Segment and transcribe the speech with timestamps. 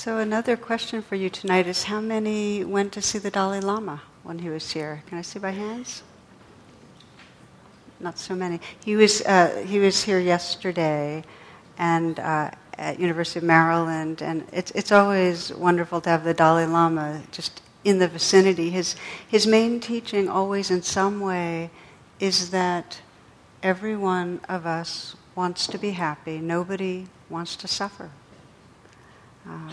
[0.00, 4.00] So, another question for you tonight is how many went to see the Dalai Lama
[4.22, 5.02] when he was here?
[5.06, 6.02] Can I see by hands?
[8.00, 8.60] Not so many.
[8.82, 11.22] He was, uh, he was here yesterday
[11.76, 16.64] and uh, at University of Maryland, and it's, it's always wonderful to have the Dalai
[16.64, 18.70] Lama just in the vicinity.
[18.70, 18.96] His,
[19.28, 21.68] his main teaching, always in some way,
[22.18, 23.02] is that
[23.62, 28.08] every one of us wants to be happy, nobody wants to suffer.
[29.46, 29.70] Um,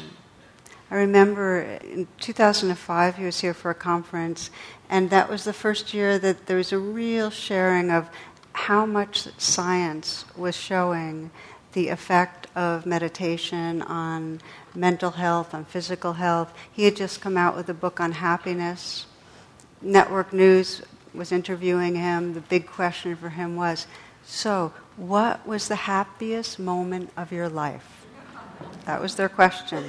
[0.89, 4.51] I remember in 2005 he was here for a conference,
[4.89, 8.09] and that was the first year that there was a real sharing of
[8.53, 11.29] how much science was showing
[11.73, 14.41] the effect of meditation on
[14.73, 16.53] mental health, on physical health.
[16.71, 19.05] He had just come out with a book on happiness.
[19.81, 20.81] Network News
[21.13, 22.33] was interviewing him.
[22.33, 23.87] The big question for him was
[24.25, 27.96] So, what was the happiest moment of your life?
[28.87, 29.83] That was their question.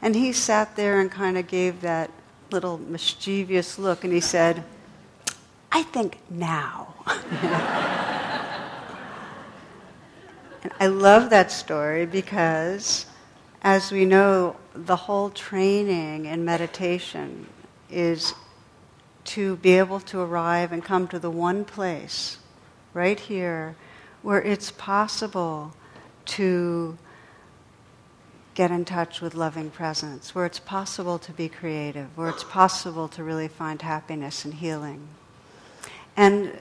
[0.00, 2.10] And he sat there and kind of gave that
[2.50, 4.64] little mischievous look and he said,
[5.70, 6.94] I think now.
[10.62, 13.04] and I love that story because,
[13.60, 17.48] as we know, the whole training in meditation
[17.90, 18.32] is
[19.24, 22.38] to be able to arrive and come to the one place,
[22.94, 23.76] right here,
[24.22, 25.74] where it's possible
[26.24, 26.96] to
[28.58, 33.06] get in touch with loving presence, where it's possible to be creative, where it's possible
[33.06, 35.06] to really find happiness and healing.
[36.16, 36.58] And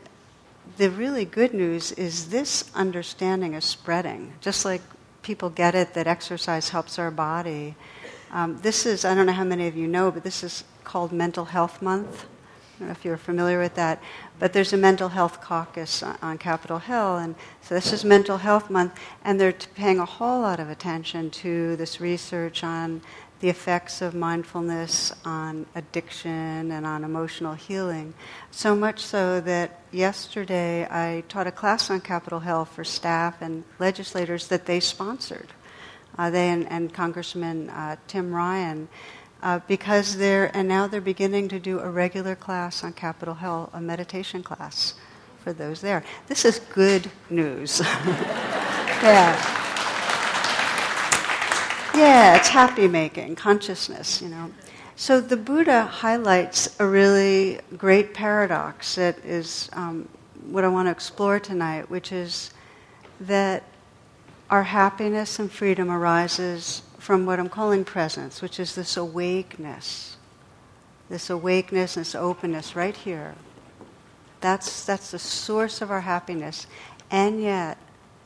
[0.77, 4.33] the really good news is this understanding is spreading.
[4.41, 4.83] Just like
[5.23, 7.73] people get it that exercise helps our body.
[8.29, 11.11] Um, this is, I don't know how many of you know, but this is called
[11.11, 12.27] Mental Health Month.
[12.77, 14.03] I don't know if you're familiar with that,
[14.37, 18.69] but there's a mental health caucus on Capitol Hill, and so this is Mental Health
[18.69, 18.93] Month,
[19.23, 23.01] and they're paying a whole lot of attention to this research on
[23.39, 28.13] the effects of mindfulness on addiction and on emotional healing.
[28.51, 33.63] So much so that yesterday I taught a class on Capitol Hill for staff and
[33.79, 35.47] legislators that they sponsored.
[36.15, 38.87] Uh, they and, and Congressman uh, Tim Ryan
[39.43, 43.69] uh, because they're and now they're beginning to do a regular class on Capitol Hill,
[43.73, 44.95] a meditation class
[45.43, 46.03] for those there.
[46.27, 47.79] This is good news.
[49.01, 49.63] yeah.
[51.95, 54.51] Yeah, it's happy making, consciousness, you know.
[54.95, 60.07] So the Buddha highlights a really great paradox that is um,
[60.49, 62.51] what I want to explore tonight, which is
[63.19, 63.63] that
[64.49, 70.17] our happiness and freedom arises from what I'm calling presence, which is this awakeness,
[71.07, 73.35] this awakeness, this openness right here.
[74.41, 76.67] That's, that's the source of our happiness.
[77.09, 77.77] And yet,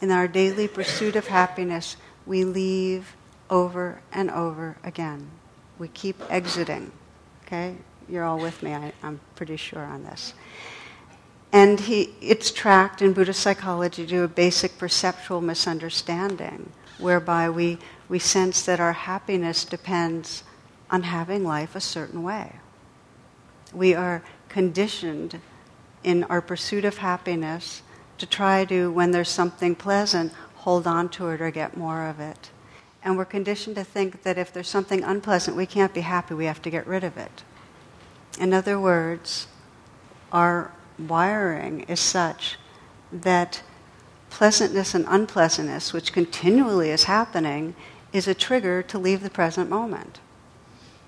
[0.02, 3.16] in our daily pursuit of happiness, we leave
[3.52, 5.30] over and over again.
[5.78, 6.92] We keep exiting.
[7.46, 7.76] Okay?
[8.10, 10.34] You're all with me, I, am pretty sure on this.
[11.54, 17.78] And he, it's tracked in Buddhist psychology to a basic perceptual misunderstanding, whereby we
[18.12, 20.44] we sense that our happiness depends
[20.90, 22.58] on having life a certain way.
[23.74, 25.40] We are conditioned
[26.04, 27.84] in our pursuit of happiness
[28.18, 32.20] to try to, when there's something pleasant, hold on to it or get more of
[32.20, 32.52] it.
[33.02, 36.46] And we're conditioned to think that if there's something unpleasant, we can't be happy, we
[36.46, 37.44] have to get rid of it.
[38.38, 39.48] In other words,
[40.34, 42.58] our wiring is such
[43.10, 43.62] that
[44.32, 47.76] pleasantness and unpleasantness, which continually is happening,
[48.12, 50.20] is a trigger to leave the present moment.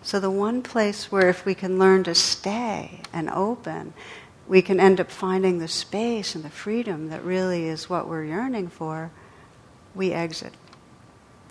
[0.03, 3.93] So, the one place where if we can learn to stay and open,
[4.47, 8.25] we can end up finding the space and the freedom that really is what we're
[8.25, 9.11] yearning for,
[9.95, 10.53] we exit.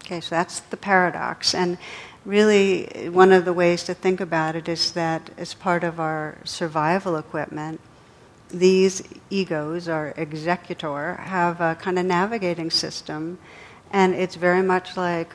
[0.05, 1.55] Okay, so that's the paradox.
[1.55, 1.79] And
[2.27, 6.37] really, one of the ways to think about it is that as part of our
[6.45, 7.81] survival equipment,
[8.53, 13.39] these egos, our executor, have a kind of navigating system
[13.91, 15.35] and it's very much like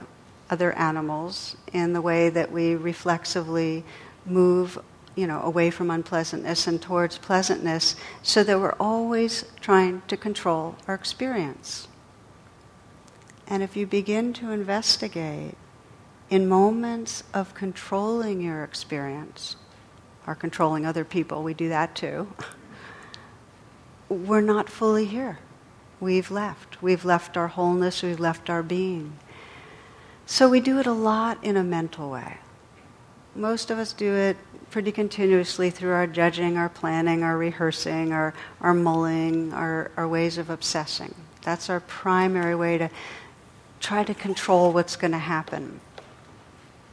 [0.50, 3.84] other animals in the way that we reflexively
[4.26, 4.80] move
[5.16, 10.76] you know, away from unpleasantness and towards pleasantness, so that we're always trying to control
[10.88, 11.88] our experience.
[13.48, 15.56] And if you begin to investigate
[16.30, 19.56] in moments of controlling your experience,
[20.28, 22.28] or controlling other people, we do that too,
[24.10, 25.40] we're not fully here
[26.00, 26.82] we've left.
[26.82, 29.18] We've left our wholeness, we've left our being.
[30.26, 32.38] So we do it a lot in a mental way.
[33.36, 34.38] Most of us do it
[34.70, 40.38] pretty continuously through our judging, our planning, our rehearsing, our, our mulling, our, our ways
[40.38, 41.16] of obsessing.
[41.44, 42.90] That's our primary way to
[43.80, 45.80] try to control what's going to happen.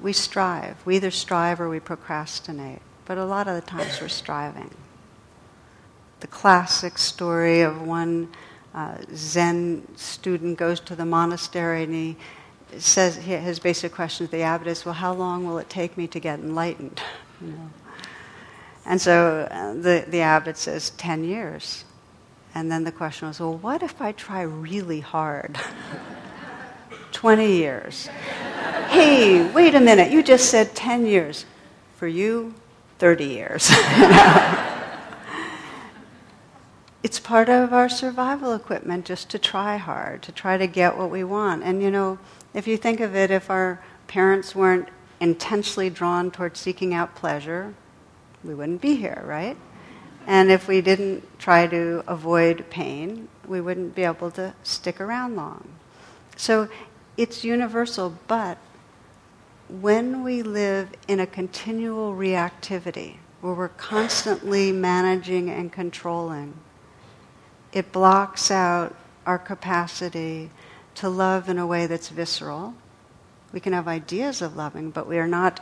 [0.01, 0.77] we strive.
[0.87, 4.71] We either strive or we procrastinate, but a lot of the times we're striving.
[6.25, 8.31] The classic story of one
[8.75, 12.17] uh, Zen student goes to the monastery and he
[12.79, 16.07] says his basic question to the abbot is, "Well, how long will it take me
[16.07, 17.03] to get enlightened?"
[17.43, 17.71] You know.
[18.87, 21.85] And so uh, the the abbot says, 10 years."
[22.55, 25.59] And then the question was, "Well, what if I try really hard?"
[27.13, 28.07] 20 years.
[28.89, 31.45] hey, wait a minute, you just said 10 years.
[31.99, 32.55] For you,
[32.99, 33.71] 30 years.
[37.05, 41.11] it's part of our survival equipment just to try hard, to try to get what
[41.11, 41.63] we want.
[41.63, 42.19] And you know,
[42.55, 43.79] if you think of it, if our
[44.09, 44.89] parents weren't
[45.21, 47.75] intensely drawn towards seeking out pleasure,
[48.43, 49.59] we wouldn't be here, right?
[50.27, 55.37] And if we didn't try to avoid pain, we wouldn't be able to stick around
[55.37, 55.69] long.
[56.37, 56.69] So
[57.19, 58.57] it's universal, but
[59.69, 66.55] when we live in a continual reactivity, where we're constantly managing and controlling,
[67.75, 68.95] it blocks out
[69.27, 70.51] our capacity
[70.95, 72.73] to love in a way that's visceral.
[73.53, 75.61] We can have ideas of loving, but we are not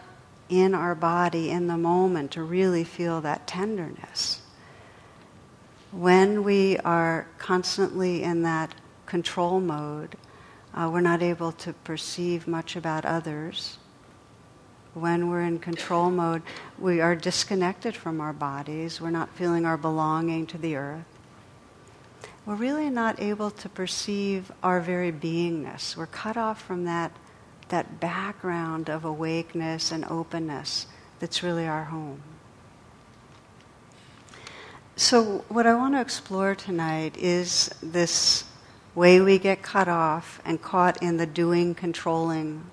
[0.50, 4.42] in our body in the moment to really feel that tenderness.
[5.90, 8.74] When we are constantly in that
[9.06, 10.16] control mode,
[10.74, 13.78] uh, we're not able to perceive much about others.
[14.92, 16.42] When we're in control mode,
[16.78, 19.00] we are disconnected from our bodies.
[19.00, 21.11] We're not feeling our belonging to the earth.
[22.44, 25.96] We're really not able to perceive our very beingness.
[25.96, 27.12] We're cut off from that,
[27.68, 30.86] that background of awakeness and openness
[31.20, 32.20] that's really our home.
[34.96, 38.44] So, what I want to explore tonight is this
[38.96, 42.64] way we get cut off and caught in the doing, controlling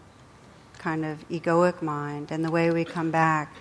[0.80, 3.54] kind of egoic mind, and the way we come back.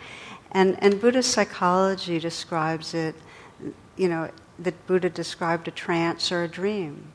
[0.52, 3.14] And, and Buddhist psychology describes it,
[3.96, 7.12] you know, that Buddha described a trance or a dream.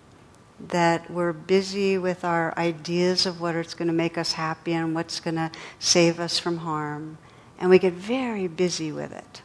[0.60, 4.96] That we're busy with our ideas of what is going to make us happy and
[4.96, 7.18] what's going to save us from harm.
[7.60, 9.42] And we get very busy with it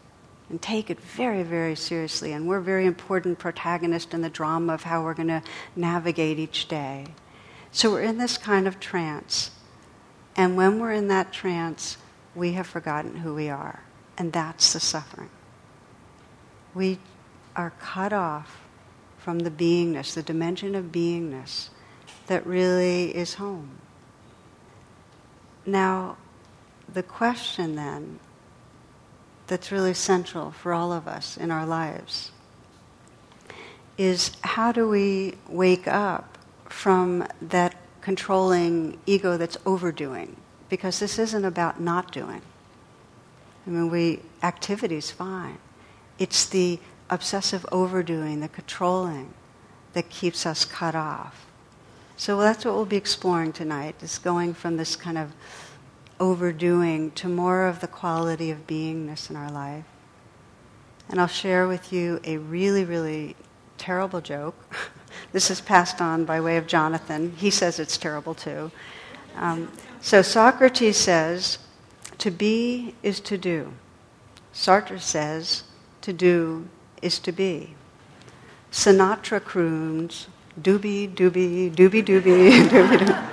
[0.49, 2.33] and take it very, very seriously.
[2.33, 5.43] And we're very important protagonist in the drama of how we're going to
[5.77, 7.06] navigate each day.
[7.71, 9.50] So we're in this kind of trance.
[10.37, 11.99] And when we're in that trance,
[12.35, 13.83] we have forgotten who we are.
[14.17, 15.31] And that's the suffering.
[16.75, 16.99] We
[17.59, 18.63] are cut off
[19.19, 21.71] from the beingness, the dimension of beingness
[22.29, 23.79] that really is home.
[25.67, 26.17] Now,
[26.91, 28.21] the question then
[29.49, 32.31] that's really central for all of us in our lives
[33.99, 40.37] is how do we wake up from that controlling ego that's overdoing?
[40.69, 42.43] Because this isn't about not doing.
[43.67, 45.59] I mean, we activity's fine.
[46.19, 46.79] It's the
[47.11, 49.33] obsessive overdoing, the controlling,
[49.93, 51.47] that keeps us cut off.
[52.17, 55.33] So that's what we'll be exploring tonight, is going from this kind of
[56.21, 59.85] overdoing to more of the quality of beingness in our life.
[61.09, 63.37] And I'll share with you a really, really
[63.79, 64.57] terrible joke.
[65.33, 67.35] this is passed on by way of Jonathan.
[67.37, 68.71] He says it's terrible too.
[69.37, 71.59] Um, so Socrates says,
[72.19, 73.73] to be is to do.
[74.53, 75.62] Sartre says,
[76.03, 76.69] to do
[77.02, 77.75] is to be.
[78.71, 80.28] Sinatra croons,
[80.61, 83.28] doobie, doobie, doobie, doobie, doobie, doobie.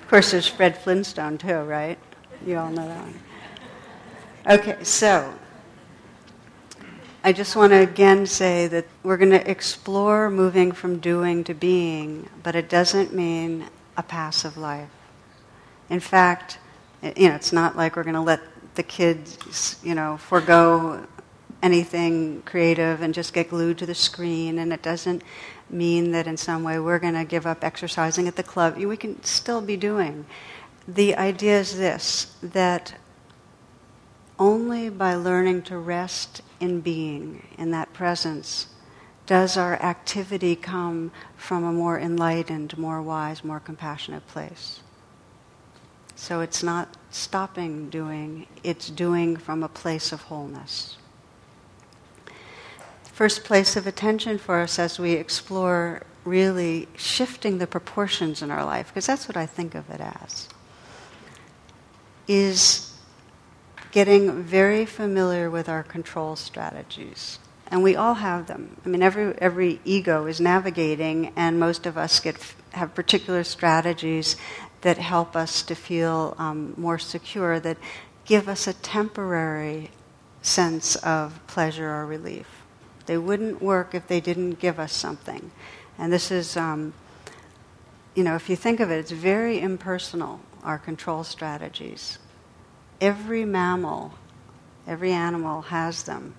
[0.00, 1.98] Of course, there's Fred Flintstone too, right?
[2.46, 3.20] You all know that one.
[4.48, 5.34] Okay, so
[7.22, 11.54] I just want to again say that we're going to explore moving from doing to
[11.54, 14.88] being, but it doesn't mean a passive life.
[15.90, 16.58] In fact,
[17.02, 18.40] you know, it's not like we're going to let
[18.76, 21.04] the kids, you know, forego
[21.62, 25.22] anything creative and just get glued to the screen, and it doesn't
[25.70, 28.76] mean that in some way we're going to give up exercising at the club.
[28.76, 30.26] We can still be doing.
[30.86, 32.94] The idea is this that
[34.38, 38.68] only by learning to rest in being, in that presence,
[39.26, 44.80] does our activity come from a more enlightened, more wise, more compassionate place.
[46.14, 50.96] So it's not stopping doing, it's doing from a place of wholeness
[53.18, 58.64] first place of attention for us as we explore really shifting the proportions in our
[58.64, 60.48] life, because that's what I think of it as,
[62.28, 62.94] is
[63.90, 67.40] getting very familiar with our control strategies.
[67.66, 68.76] And we all have them.
[68.86, 72.36] I mean, every, every ego is navigating, and most of us get,
[72.70, 74.36] have particular strategies
[74.82, 77.78] that help us to feel um, more secure, that
[78.26, 79.90] give us a temporary
[80.40, 82.57] sense of pleasure or relief.
[83.08, 85.50] They wouldn't work if they didn't give us something.
[85.98, 86.92] And this is, um,
[88.14, 92.18] you know, if you think of it, it's very impersonal, our control strategies.
[93.00, 94.12] Every mammal,
[94.86, 96.34] every animal has them.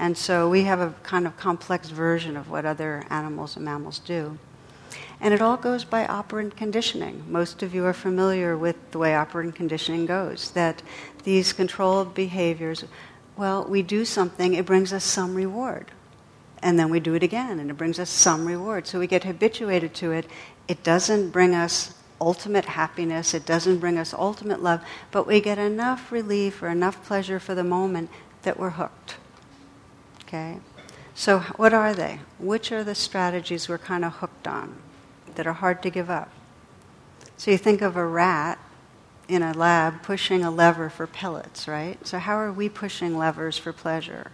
[0.00, 4.00] And so we have a kind of complex version of what other animals and mammals
[4.00, 4.36] do.
[5.20, 7.22] And it all goes by operant conditioning.
[7.28, 10.82] Most of you are familiar with the way operant conditioning goes, that
[11.22, 12.84] these controlled behaviors,
[13.36, 15.90] well, we do something, it brings us some reward.
[16.62, 18.86] And then we do it again, and it brings us some reward.
[18.86, 20.26] So we get habituated to it.
[20.66, 25.58] It doesn't bring us ultimate happiness, it doesn't bring us ultimate love, but we get
[25.58, 28.08] enough relief or enough pleasure for the moment
[28.42, 29.16] that we're hooked.
[30.22, 30.58] Okay?
[31.14, 32.20] So, what are they?
[32.38, 34.76] Which are the strategies we're kind of hooked on?
[35.34, 36.30] that are hard to give up.
[37.36, 38.58] So you think of a rat
[39.28, 42.04] in a lab pushing a lever for pellets, right?
[42.06, 44.32] So how are we pushing levers for pleasure?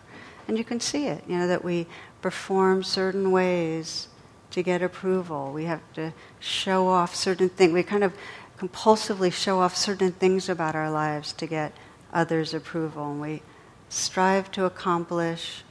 [0.49, 1.87] And you can see it, you know, that we
[2.23, 4.09] perform certain ways
[4.51, 5.53] to get approval.
[5.53, 7.73] We have to show off certain things.
[7.73, 8.13] We kind of
[8.59, 11.73] compulsively show off certain things about our lives to get
[12.13, 13.13] others' approval.
[13.13, 13.43] And we
[13.89, 15.65] strive to accomplish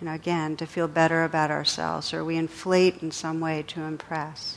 [0.00, 3.82] you know, again, to feel better about ourselves, or we inflate in some way to
[3.82, 4.56] impress,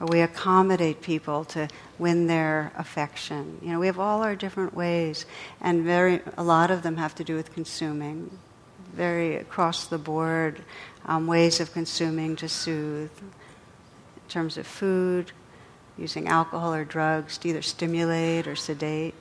[0.00, 3.58] or we accommodate people to win their affection.
[3.62, 5.26] You know, we have all our different ways,
[5.60, 8.38] and very a lot of them have to do with consuming,
[8.92, 10.62] very across the board
[11.06, 15.32] um, ways of consuming to soothe, in terms of food,
[15.96, 19.14] using alcohol or drugs to either stimulate or sedate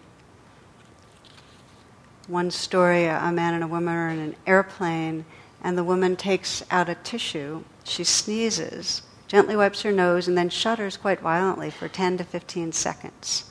[2.28, 5.26] one story a man and a woman are in an airplane,
[5.64, 7.64] and the woman takes out a tissue.
[7.84, 12.72] She sneezes, gently wipes her nose, and then shudders quite violently for 10 to 15
[12.72, 13.50] seconds.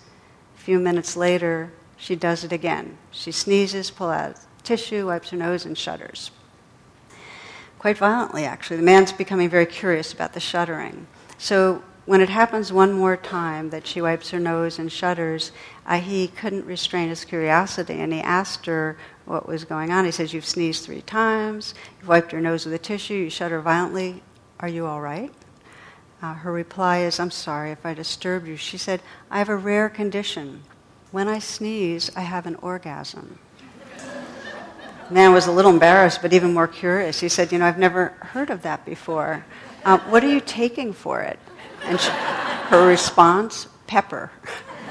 [0.57, 2.99] A few minutes later, she does it again.
[3.11, 6.31] She sneezes, pulls out tissue, wipes her nose, and shudders.
[7.78, 8.78] Quite violently, actually.
[8.78, 11.07] The man's becoming very curious about the shuddering.
[11.37, 15.52] So when it happens one more time that she wipes her nose and shudders,
[15.87, 20.04] uh, he couldn't restrain his curiosity and he asked her what was going on.
[20.04, 23.61] He says, You've sneezed three times, you've wiped your nose with a tissue, you shudder
[23.61, 24.23] violently.
[24.61, 25.33] Are you all right?
[26.25, 28.57] Uh, her reply is, I'm sorry if I disturbed you.
[28.57, 30.62] She said, I have a rare condition.
[31.11, 33.38] When I sneeze, I have an orgasm.
[35.11, 37.21] Man was a little embarrassed, but even more curious.
[37.21, 39.45] He said, You know, I've never heard of that before.
[39.85, 41.38] Uh, what are you taking for it?
[41.83, 44.31] And she, her response, pepper.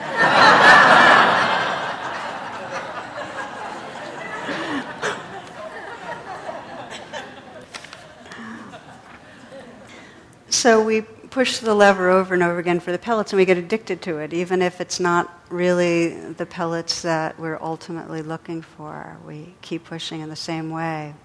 [10.52, 13.58] so we push the lever over and over again for the pellets and we get
[13.58, 19.18] addicted to it, even if it's not really the pellets that we're ultimately looking for.
[19.26, 21.16] We keep pushing in the same way.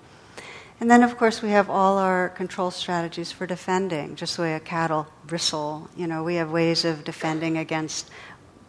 [0.81, 4.55] And then, of course, we have all our control strategies for defending, just the way
[4.55, 5.91] a cattle bristle.
[5.95, 8.09] You know, we have ways of defending against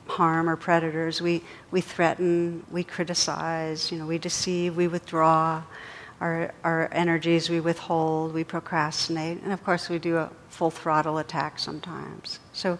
[0.07, 1.21] harm or predators.
[1.21, 1.41] We,
[1.71, 5.63] we threaten, we criticize, you know, we deceive, we withdraw
[6.19, 11.17] our, our energies, we withhold, we procrastinate, and of course, we do a full throttle
[11.17, 12.39] attack sometimes.
[12.51, 12.77] So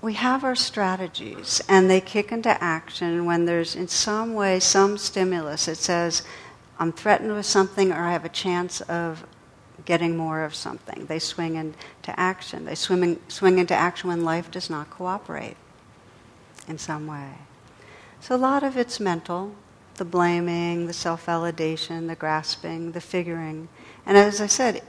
[0.00, 4.96] we have our strategies, and they kick into action when there's in some way some
[4.96, 5.68] stimulus.
[5.68, 6.22] It says,
[6.78, 9.26] I'm threatened with something or I have a chance of
[9.84, 11.06] getting more of something.
[11.06, 12.64] They swing into action.
[12.64, 15.56] They in, swing into action when life does not cooperate
[16.66, 17.32] in some way.
[18.20, 19.54] So a lot of it's mental
[20.00, 23.68] the blaming, the self validation, the grasping, the figuring.
[24.06, 24.82] And as I said,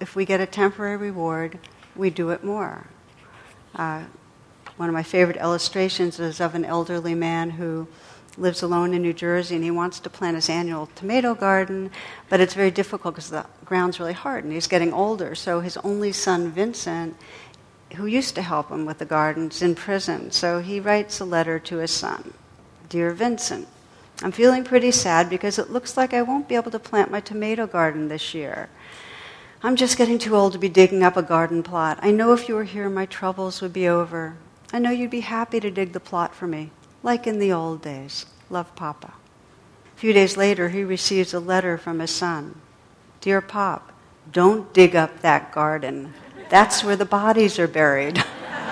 [0.00, 1.58] if we get a temporary reward,
[1.96, 2.86] we do it more.
[3.74, 4.04] Uh,
[4.76, 7.88] one of my favorite illustrations is of an elderly man who
[8.36, 11.90] lives alone in New Jersey and he wants to plant his annual tomato garden,
[12.28, 15.34] but it's very difficult because the ground's really hard and he's getting older.
[15.34, 17.16] So his only son, Vincent,
[17.96, 20.30] who used to help him with the garden, is in prison.
[20.30, 22.34] So he writes a letter to his son
[22.90, 23.66] Dear Vincent,
[24.22, 27.20] I'm feeling pretty sad because it looks like I won't be able to plant my
[27.20, 28.68] tomato garden this year.
[29.62, 31.98] I'm just getting too old to be digging up a garden plot.
[32.02, 34.36] I know if you were here, my troubles would be over.
[34.72, 36.70] I know you'd be happy to dig the plot for me
[37.02, 38.26] like in the old days.
[38.48, 39.14] Love, Papa.
[39.94, 42.60] A few days later, he receives a letter from his son
[43.20, 43.92] Dear Pop,
[44.32, 46.14] don't dig up that garden.
[46.48, 48.24] That's where the bodies are buried.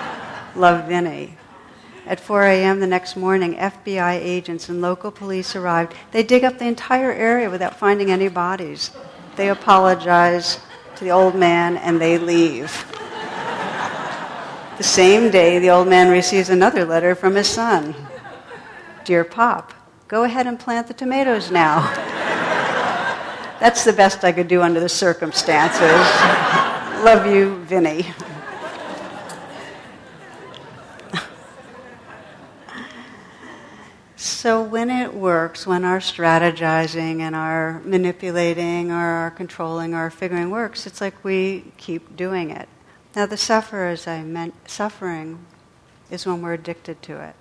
[0.55, 1.37] Love, Vinny.
[2.09, 2.79] At 4 a.m.
[2.79, 5.93] the next morning, FBI agents and local police arrived.
[6.11, 8.89] They dig up the entire area without finding any bodies.
[9.35, 10.59] They apologize
[10.95, 12.83] to the old man and they leave.
[14.77, 17.93] The same day, the old man receives another letter from his son
[19.05, 19.71] Dear Pop,
[20.07, 21.81] go ahead and plant the tomatoes now.
[23.59, 25.81] That's the best I could do under the circumstances.
[27.03, 28.07] Love you, Vinny.
[34.39, 40.09] So, when it works, when our strategizing and our manipulating or our controlling or our
[40.09, 42.67] figuring works, it's like we keep doing it.
[43.15, 45.45] Now, the suffer, as I meant, suffering
[46.09, 47.35] is when we're addicted to it.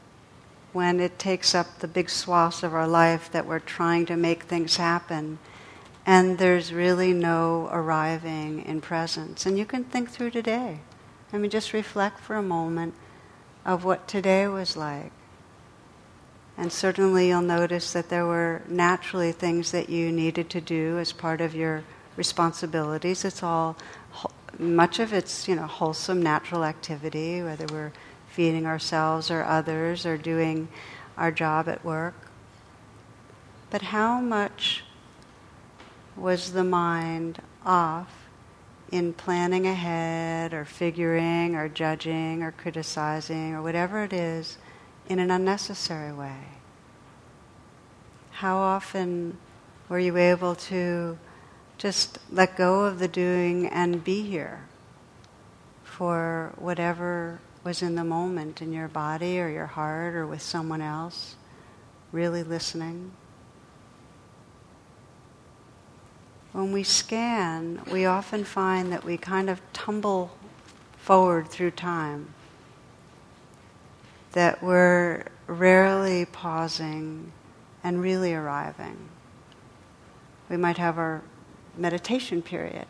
[0.73, 4.45] When it takes up the big swaths of our life that we're trying to make
[4.45, 5.39] things happen,
[6.05, 9.47] and there's really no arriving in presence.
[9.47, 10.81] And you can think through today.
[11.33, 12.95] I mean, just reflect for a moment
[13.65, 15.13] of what today was like
[16.59, 21.13] and certainly you'll notice that there were naturally things that you needed to do as
[21.13, 21.85] part of your
[22.17, 23.25] responsibilities.
[23.25, 23.77] It's all,
[24.59, 27.93] much of it's, you know, wholesome natural activity, whether we're
[28.27, 30.67] feeding ourselves or others or doing
[31.17, 32.15] our job at work.
[33.71, 34.83] But how much
[36.17, 38.29] was the mind off
[38.91, 44.59] in planning ahead or figuring or judging or criticizing or whatever it is
[45.09, 46.37] in an unnecessary way?
[48.31, 49.39] How often
[49.89, 51.19] were you able to
[51.79, 54.67] just let go of the doing and be here
[55.83, 60.83] for whatever was in the moment in your body or your heart or with someone
[60.83, 61.37] else,
[62.13, 63.13] really listening?
[66.53, 70.31] When we scan, we often find that we kind of tumble
[70.97, 72.35] forward through time
[74.33, 77.33] that we're rarely pausing
[77.83, 79.09] and really arriving.
[80.49, 81.23] We might have our
[81.77, 82.87] meditation period,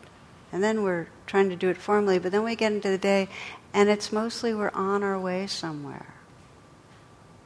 [0.51, 3.29] and then we're trying to do it formally, but then we get into the day,
[3.73, 6.07] and it's mostly we're on our way somewhere.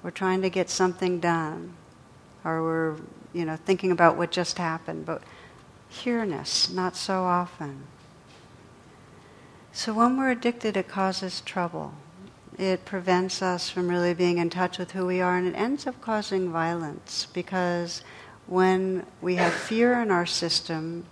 [0.01, 1.75] We're trying to get something done,
[2.43, 2.95] or we're,
[3.33, 5.21] you know, thinking about what just happened, but
[5.89, 7.83] here-ness, not so often.
[9.71, 11.93] So when we're addicted, it causes trouble
[12.57, 15.87] it prevents us from really being in touch with who we are, and it ends
[15.87, 18.03] up causing violence because
[18.47, 21.05] when we have fear in our system,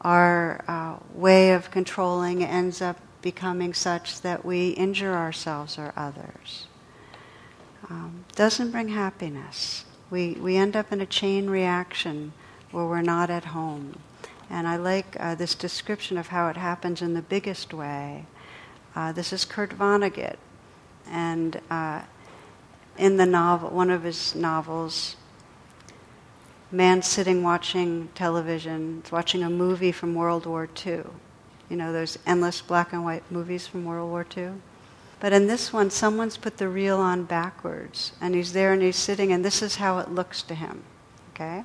[0.00, 6.66] our uh, way of controlling ends up becoming such that we injure ourselves or others.
[7.90, 9.84] Um, doesn't bring happiness.
[10.10, 12.32] We, we end up in a chain reaction
[12.70, 13.98] where we're not at home.
[14.48, 18.26] And I like uh, this description of how it happens in the biggest way.
[18.94, 20.36] Uh, this is Kurt Vonnegut,
[21.10, 22.02] and uh,
[22.98, 25.16] in the novel, one of his novels,
[26.70, 31.04] man sitting watching television, watching a movie from World War II.
[31.68, 34.52] You know, those endless black and white movies from World War II.
[35.18, 38.96] But in this one, someone's put the reel on backwards, and he's there and he's
[38.96, 40.84] sitting, and this is how it looks to him.
[41.34, 41.64] Okay?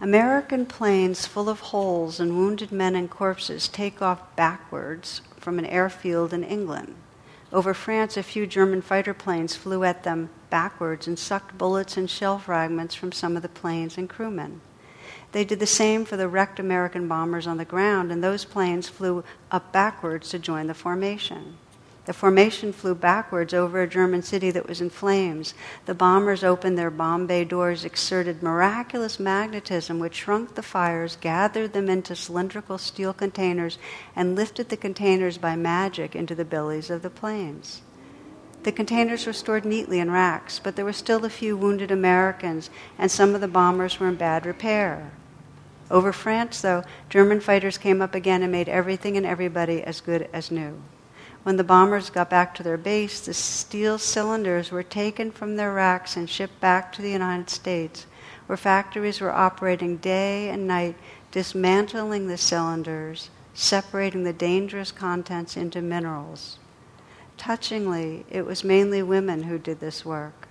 [0.00, 5.66] American planes full of holes and wounded men and corpses take off backwards from an
[5.66, 6.94] airfield in England.
[7.52, 12.08] Over France, a few German fighter planes flew at them backwards and sucked bullets and
[12.08, 14.60] shell fragments from some of the planes and crewmen.
[15.32, 18.88] They did the same for the wrecked American bombers on the ground, and those planes
[18.88, 21.56] flew up backwards to join the formation.
[22.10, 25.54] The formation flew backwards over a German city that was in flames.
[25.86, 31.72] The bombers opened their bomb bay doors, exerted miraculous magnetism, which shrunk the fires, gathered
[31.72, 33.78] them into cylindrical steel containers,
[34.16, 37.82] and lifted the containers by magic into the bellies of the planes.
[38.64, 42.70] The containers were stored neatly in racks, but there were still a few wounded Americans,
[42.98, 45.12] and some of the bombers were in bad repair.
[45.92, 50.28] Over France, though, German fighters came up again and made everything and everybody as good
[50.32, 50.82] as new.
[51.42, 55.72] When the bombers got back to their base, the steel cylinders were taken from their
[55.72, 58.06] racks and shipped back to the United States,
[58.46, 60.96] where factories were operating day and night,
[61.30, 66.58] dismantling the cylinders, separating the dangerous contents into minerals.
[67.38, 70.46] Touchingly, it was mainly women who did this work.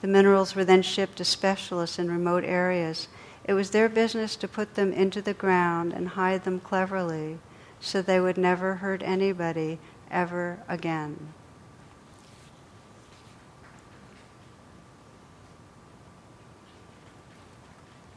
[0.00, 3.08] The minerals were then shipped to specialists in remote areas.
[3.44, 7.38] It was their business to put them into the ground and hide them cleverly
[7.78, 9.78] so they would never hurt anybody
[10.14, 11.34] ever again.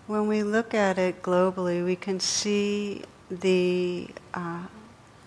[0.06, 4.68] When we look at it globally, we can see the uh,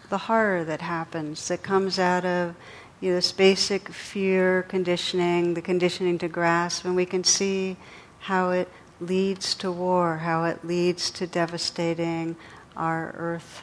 [0.09, 2.55] the horror that happens that comes out of
[3.01, 7.77] you know, this basic fear conditioning, the conditioning to grasp, and we can see
[8.21, 8.69] how it
[9.01, 12.37] leads to war, how it leads to devastating
[12.77, 13.63] our earth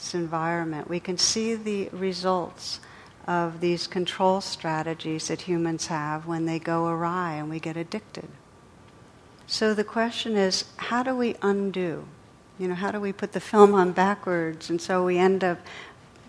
[0.00, 2.80] this environment, we can see the results
[3.26, 8.28] of these control strategies that humans have when they go awry and we get addicted.
[9.46, 12.06] So the question is, how do we undo?
[12.58, 15.58] You know, how do we put the film on backwards and so we end up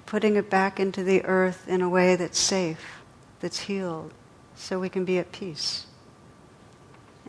[0.06, 3.02] putting it back into the earth in a way that's safe,
[3.40, 4.12] that's healed,
[4.56, 5.86] so we can be at peace?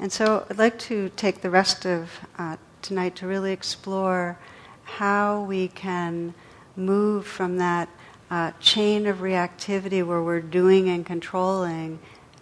[0.01, 4.39] And so I'd like to take the rest of uh, tonight to really explore
[4.85, 6.35] how we can
[6.77, 7.89] move from that
[8.31, 11.99] uh, chain of reactivity where we're doing and controlling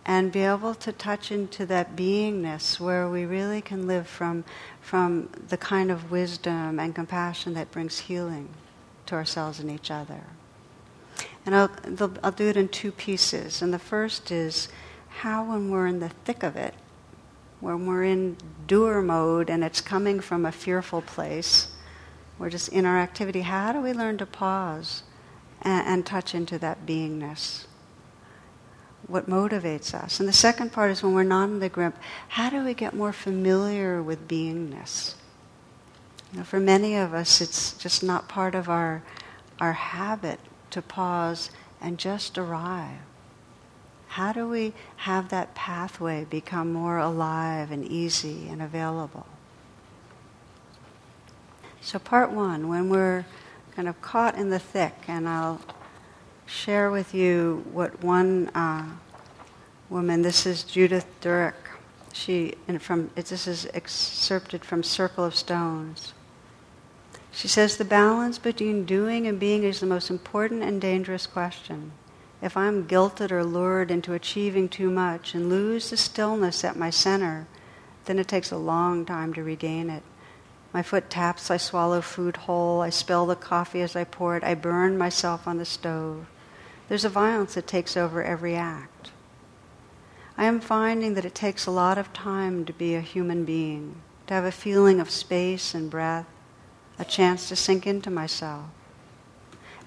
[0.07, 4.45] and be able to touch into that beingness where we really can live from,
[4.81, 8.49] from the kind of wisdom and compassion that brings healing
[9.07, 10.23] to ourselves and each other.
[11.45, 11.71] And I'll,
[12.23, 13.63] I'll do it in two pieces.
[13.63, 14.69] And the first is
[15.09, 16.75] how, when we're in the thick of it,
[17.61, 21.69] when we're in doer mode and it's coming from a fearful place,
[22.41, 25.03] we're just in our activity, how do we learn to pause
[25.61, 27.67] and, and touch into that beingness?
[29.07, 30.19] What motivates us?
[30.19, 31.95] And the second part is when we're not in the grip,
[32.29, 35.17] how do we get more familiar with beingness?
[36.33, 39.03] You know, for many of us, it's just not part of our,
[39.61, 43.01] our habit to pause and just arrive.
[44.09, 49.27] How do we have that pathway become more alive and easy and available?
[51.81, 53.25] So, part one, when we're
[53.75, 55.61] kind of caught in the thick, and I'll
[56.47, 58.85] share with you what one uh,
[59.89, 61.55] woman, this is Judith Duerk,
[62.13, 66.13] she, and from, this is excerpted from Circle of Stones.
[67.33, 71.93] She says, The balance between doing and being is the most important and dangerous question
[72.43, 76.91] if I'm guilted or lured into achieving too much and lose the stillness at my
[76.91, 77.47] center,
[78.07, 80.03] then it takes a long time to regain it.
[80.73, 84.45] My foot taps, I swallow food whole, I spill the coffee as I pour it,
[84.45, 86.27] I burn myself on the stove.
[86.89, 89.11] There's a violence that takes over every act.
[90.39, 93.97] I am finding that it takes a lot of time to be a human being,
[94.27, 96.27] to have a feeling of space and breath,
[96.99, 98.67] a chance to sink into myself.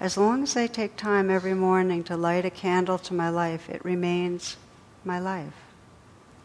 [0.00, 3.70] As long as I take time every morning to light a candle to my life,
[3.70, 4.56] it remains
[5.04, 5.54] my life.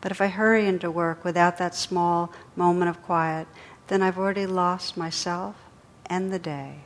[0.02, 3.48] But if I hurry into work without that small moment of quiet,
[3.90, 5.56] then I've already lost myself
[6.06, 6.82] and the day.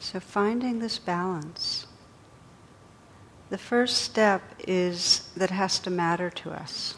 [0.00, 1.86] So, finding this balance.
[3.50, 6.96] The first step is that has to matter to us.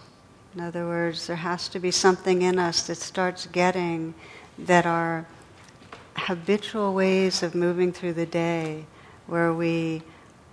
[0.54, 4.14] In other words, there has to be something in us that starts getting
[4.58, 5.26] that our
[6.16, 8.86] habitual ways of moving through the day
[9.26, 10.02] where we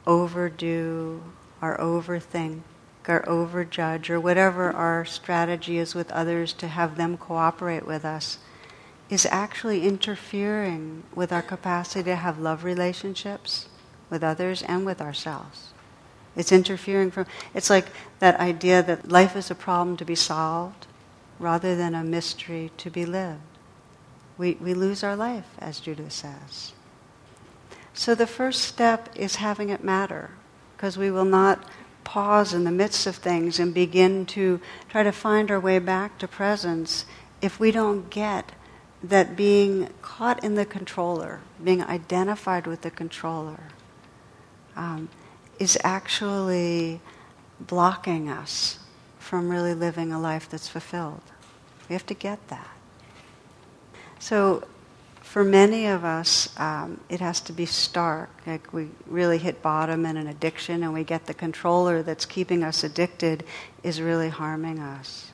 [0.05, 1.23] overdo
[1.61, 2.61] or overthink
[3.09, 8.37] or overjudge or whatever our strategy is with others to have them cooperate with us
[9.09, 13.69] is actually interfering with our capacity to have love relationships
[14.09, 15.69] with others and with ourselves.
[16.35, 17.87] It's interfering from, it's like
[18.19, 20.87] that idea that life is a problem to be solved
[21.39, 23.41] rather than a mystery to be lived
[24.37, 26.73] we, we lose our life, as Judith says.
[27.93, 30.31] So the first step is having it matter,
[30.75, 31.63] because we will not
[32.07, 36.17] pause in the midst of things and begin to try to find our way back
[36.17, 37.05] to presence
[37.41, 38.53] if we don't get
[39.03, 43.59] that being caught in the controller, being identified with the controller,
[44.77, 45.09] um,
[45.59, 47.01] is actually
[47.59, 48.79] blocking us
[49.19, 51.21] from really living a life that's fulfilled.
[51.89, 52.71] We have to get that.
[54.17, 54.63] So,
[55.27, 58.29] for many of us, um, it has to be stark.
[58.47, 62.63] Like we really hit bottom in an addiction, and we get the controller that's keeping
[62.63, 63.43] us addicted
[63.83, 65.31] is really harming us.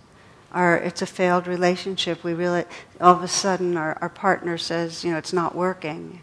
[0.53, 2.23] Or it's a failed relationship.
[2.23, 2.65] We really,
[2.99, 6.21] all of a sudden, our, our partner says, you know, it's not working.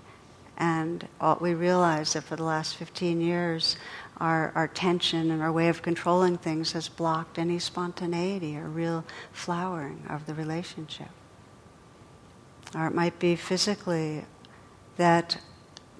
[0.56, 3.76] And all, we realize that for the last 15 years,
[4.18, 9.04] our, our tension and our way of controlling things has blocked any spontaneity or real
[9.32, 11.08] flowering of the relationship.
[12.74, 14.24] Or it might be physically
[14.96, 15.38] that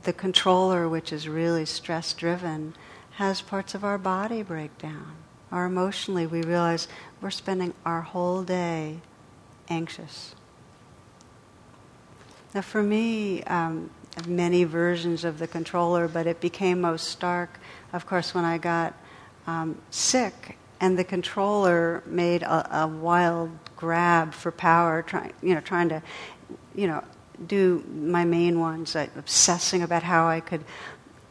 [0.02, 2.74] the controller, which is really stress driven,
[3.12, 5.16] has parts of our body break down.
[5.50, 6.86] Or emotionally, we realize
[7.20, 8.98] we're spending our whole day
[9.68, 10.34] anxious.
[12.54, 13.90] Now, for me, um,
[14.26, 17.60] many versions of the controller, but it became most stark,
[17.92, 18.94] of course, when I got
[19.46, 25.60] um, sick and the controller made a, a, wild grab for power, trying, you know,
[25.60, 26.02] trying to
[26.80, 27.04] you know,
[27.46, 30.64] do my main ones, like obsessing about how I could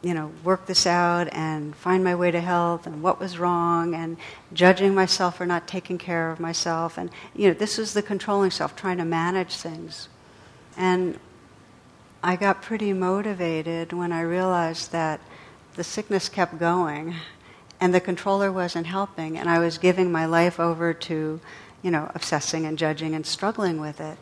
[0.02, 3.94] you know, work this out and find my way to health and what was wrong
[3.94, 4.16] and
[4.54, 6.98] judging myself for not taking care of myself.
[6.98, 10.08] And, you know, this was the controlling self, trying to manage things.
[10.78, 11.20] And
[12.24, 15.20] I got pretty motivated when I realized that
[15.76, 17.16] the sickness kept going
[17.82, 21.42] and the controller wasn't helping and I was giving my life over to,
[21.82, 24.18] you know, obsessing and judging and struggling with it.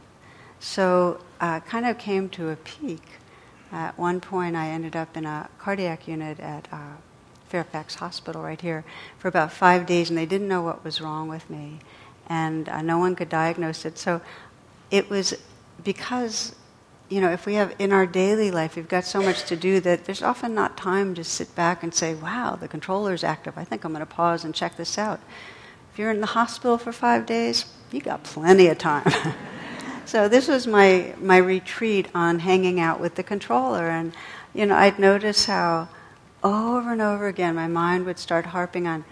[0.59, 3.01] So uh, kind of came to a peak
[3.71, 6.95] at one point, I ended up in a cardiac unit at uh,
[7.49, 8.85] Fairfax Hospital right here
[9.17, 11.79] for about five days, and they didn't know what was wrong with me,
[12.27, 13.97] and uh, no one could diagnose it.
[13.97, 14.21] So
[14.89, 15.33] it was
[15.83, 16.55] because,
[17.09, 19.81] you know, if we have in our daily life, we've got so much to do
[19.81, 23.57] that there's often not time to sit back and say, wow, the controller's active.
[23.57, 25.19] I think I'm going to pause and check this out.
[25.91, 29.11] If you're in the hospital for five days, you got plenty of time.
[30.07, 33.89] So this was my, my retreat on hanging out with the controller.
[33.89, 34.13] And,
[34.53, 35.89] you know, I'd notice how
[36.41, 39.03] over and over again my mind would start harping on,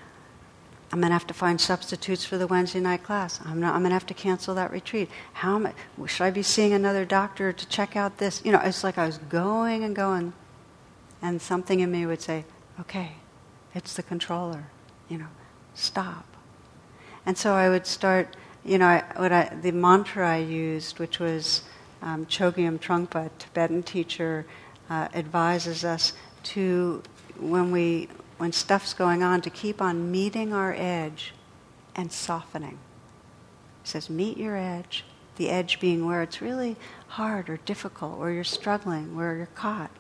[0.94, 3.42] I'm going to have to find substitutes for the Wednesday night class.
[3.44, 5.10] I'm, I'm going to have to cancel that retreat.
[5.34, 8.42] How am I, should I be seeing another doctor to check out this?
[8.46, 10.32] You know, it's like I was going and going,
[11.22, 12.46] and something in me would say,
[12.80, 13.18] okay,
[13.74, 14.68] it's the controller.
[15.10, 15.28] You know,
[15.74, 16.26] stop.
[17.26, 21.62] And so I would start you know, what I, the mantra I used, which was
[22.02, 24.46] um, Chogyam Trungpa, Tibetan teacher,
[24.90, 27.04] uh, advises us to,
[27.40, 31.34] when, we, when stuff's going on, to keep on meeting our edge
[31.96, 32.80] and softening.
[33.84, 36.76] He says, meet your edge, the edge being where it's really
[37.10, 39.92] hard or difficult, where you're struggling, where you're caught.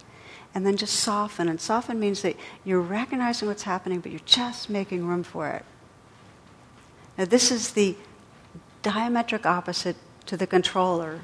[0.55, 1.49] And then just soften.
[1.49, 5.65] And soften means that you're recognizing what's happening, but you're just making room for it.
[7.17, 7.95] Now, this is the
[8.85, 9.95] diametric opposite
[10.27, 11.21] to the controller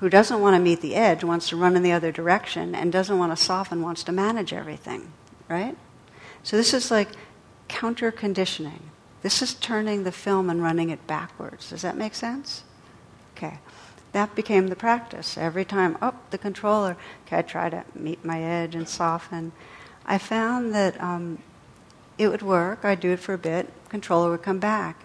[0.00, 2.92] who doesn't want to meet the edge, wants to run in the other direction, and
[2.92, 5.12] doesn't want to soften, wants to manage everything,
[5.48, 5.76] right?
[6.42, 7.08] So this is like
[7.68, 8.90] counter conditioning.
[9.22, 11.70] This is turning the film and running it backwards.
[11.70, 12.64] Does that make sense?
[13.36, 13.58] Okay.
[14.10, 15.38] That became the practice.
[15.38, 19.52] Every time, oh, the controller, okay, I try to meet my edge and soften.
[20.04, 21.38] I found that um,
[22.18, 22.84] it would work.
[22.84, 25.00] I'd do it for a bit, controller would come back.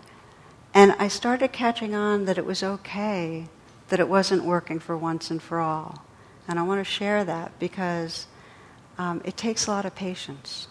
[0.77, 3.47] And I started catching on that it was okay
[3.87, 6.05] that it wasn't working for once and for all.
[6.47, 8.27] And I want to share that because
[8.99, 10.67] um, it takes a lot of patience.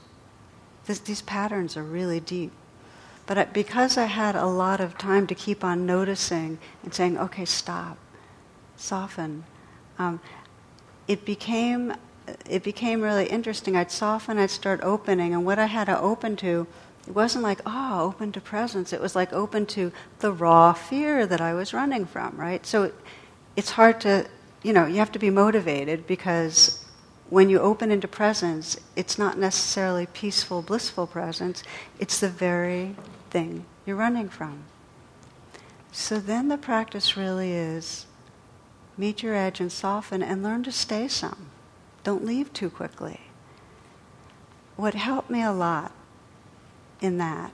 [0.85, 2.53] This, these patterns are really deep.
[3.27, 7.45] But because I had a lot of time to keep on noticing and saying, okay,
[7.45, 7.99] stop,
[8.77, 9.42] soften,
[9.99, 10.21] um,
[11.09, 11.95] it became
[12.49, 13.77] it became really interesting.
[13.77, 16.69] I'd soften, I'd start opening, and what I had to open to
[17.07, 18.92] it wasn't like, oh, open to presence.
[18.92, 22.66] It was like open to the raw fear that I was running from, right?
[22.66, 22.92] So
[23.55, 24.27] it's hard to,
[24.62, 26.85] you know, you have to be motivated because
[27.31, 31.62] when you open into presence, it's not necessarily peaceful, blissful presence.
[32.01, 32.97] It's the very
[33.31, 34.64] thing you're running from.
[35.92, 38.07] So then the practice really is
[38.99, 41.51] meet your edge and soften and learn to stay some.
[42.03, 43.21] Don't leave too quickly.
[44.77, 45.92] What helped me a lot
[47.00, 47.52] in that.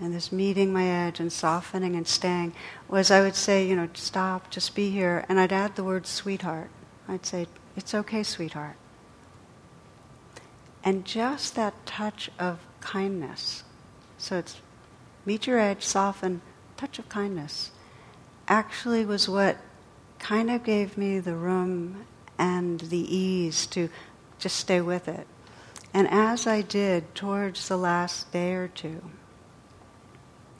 [0.00, 2.54] And this meeting my edge and softening and staying
[2.88, 5.26] was I would say, you know, stop, just be here.
[5.28, 6.70] And I'd add the word sweetheart.
[7.06, 8.76] I'd say, it's okay, sweetheart.
[10.82, 13.64] And just that touch of kindness.
[14.16, 14.60] So it's
[15.26, 16.40] meet your edge, soften,
[16.78, 17.70] touch of kindness.
[18.48, 19.58] Actually was what
[20.18, 22.06] kind of gave me the room
[22.38, 23.90] and the ease to
[24.38, 25.26] just stay with it.
[25.92, 29.02] And as I did towards the last day or two,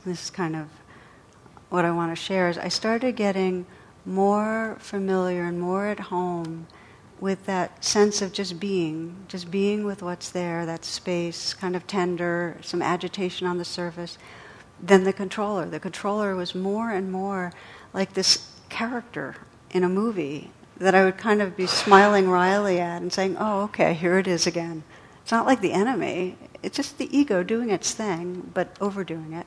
[0.05, 0.69] this is kind of
[1.69, 3.67] what I want to share, is I started getting
[4.05, 6.67] more familiar and more at home
[7.21, 11.87] with that sense of just being, just being with what's there, that space, kind of
[11.87, 14.19] tender, some agitation on the surface,
[14.83, 15.67] than the controller.
[15.67, 17.53] The controller was more and more
[17.93, 19.37] like this character
[19.71, 23.65] in a movie that I would kind of be smiling wryly at and saying, oh,
[23.65, 24.83] okay, here it is again.
[25.31, 29.47] It's not like the enemy, it's just the ego doing its thing, but overdoing it.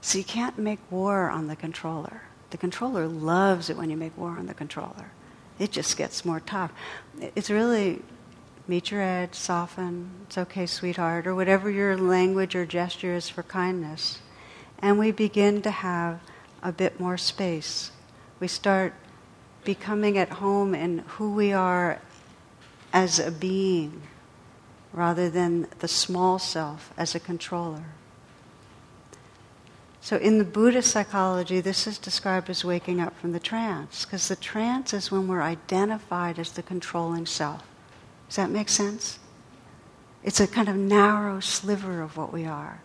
[0.00, 2.22] So you can't make war on the controller.
[2.50, 5.10] The controller loves it when you make war on the controller.
[5.58, 6.72] It just gets more tough.
[7.34, 8.00] It's really
[8.68, 13.42] meet your edge, soften, it's okay, sweetheart, or whatever your language or gesture is for
[13.42, 14.20] kindness.
[14.78, 16.20] And we begin to have
[16.62, 17.90] a bit more space.
[18.38, 18.94] We start
[19.64, 22.00] becoming at home in who we are
[22.92, 24.02] as a being
[24.92, 27.84] rather than the small self as a controller.
[30.02, 34.28] So, in the Buddhist psychology, this is described as waking up from the trance, because
[34.28, 37.62] the trance is when we're identified as the controlling self.
[38.28, 39.18] Does that make sense?
[40.22, 42.80] It's a kind of narrow sliver of what we are.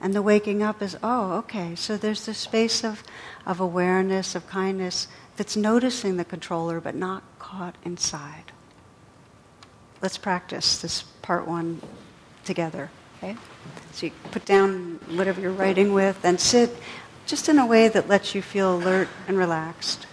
[0.00, 3.02] And the waking up is, oh, okay, so there's this space of,
[3.46, 8.52] of awareness, of kindness, that's noticing the controller but not caught inside.
[10.04, 11.80] Let's practice this part one
[12.44, 13.38] together, okay?
[13.92, 16.76] So you put down whatever you're writing with and sit
[17.24, 20.06] just in a way that lets you feel alert and relaxed.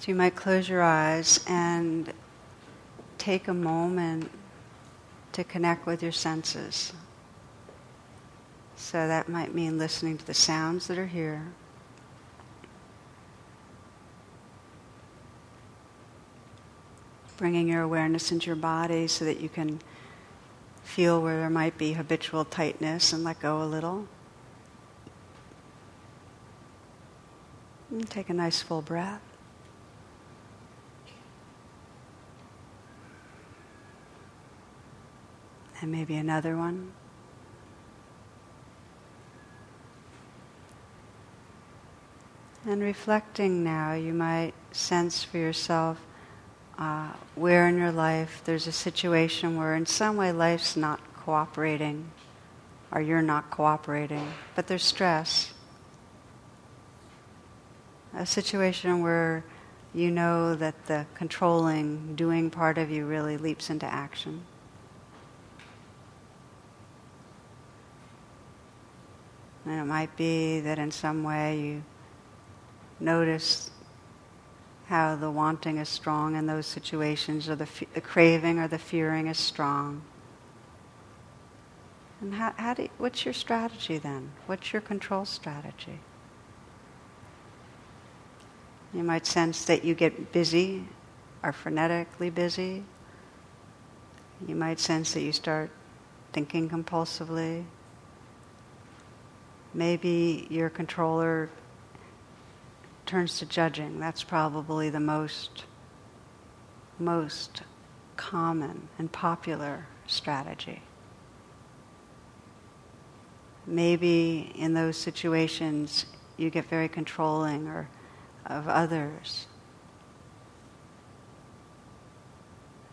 [0.00, 2.12] So you might close your eyes and
[3.18, 4.32] take a moment
[5.30, 6.92] to connect with your senses.
[8.76, 11.46] So that might mean listening to the sounds that are here.
[17.36, 19.80] Bringing your awareness into your body so that you can
[20.84, 24.06] feel where there might be habitual tightness and let go a little.
[27.90, 29.20] And take a nice full breath.
[35.80, 36.92] and maybe another one.
[42.68, 46.04] And reflecting now, you might sense for yourself
[46.76, 52.10] uh, where in your life there's a situation where, in some way, life's not cooperating,
[52.90, 55.52] or you're not cooperating, but there's stress.
[58.12, 59.44] A situation where
[59.94, 64.42] you know that the controlling, doing part of you really leaps into action.
[69.64, 71.82] And it might be that in some way you
[73.00, 73.70] notice
[74.86, 78.78] how the wanting is strong in those situations, or the, f- the craving or the
[78.78, 80.02] fearing is strong.
[82.20, 84.30] And how, how do you, what's your strategy then?
[84.46, 86.00] What's your control strategy?
[88.94, 90.88] You might sense that you get busy,
[91.42, 92.84] are frenetically busy.
[94.46, 95.70] You might sense that you start
[96.32, 97.64] thinking compulsively.
[99.74, 101.50] Maybe your controller
[103.06, 103.98] turns to judging.
[104.00, 105.64] That's probably the most
[106.98, 107.62] most
[108.16, 110.82] common and popular strategy.
[113.66, 117.88] Maybe in those situations you get very controlling or
[118.46, 119.46] of others,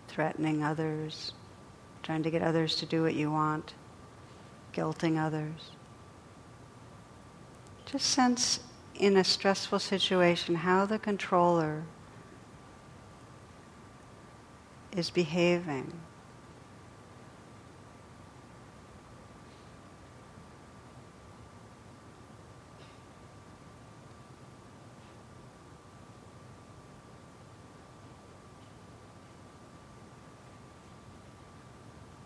[0.08, 1.34] threatening others,
[2.02, 3.73] trying to get others to do what you want,
[4.73, 5.71] guilting others.
[7.86, 8.60] Just sense
[8.95, 11.84] in a stressful situation how the controller
[14.95, 15.93] is behaving.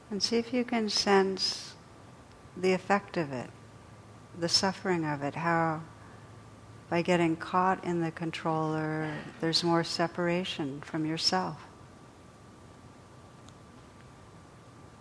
[0.09, 1.75] And see if you can sense
[2.55, 3.49] the effect of it
[4.39, 5.81] the suffering of it, how
[6.89, 11.65] by getting caught in the controller, there's more separation from yourself,